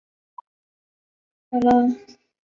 [1.51, 2.17] 出身于茨城县。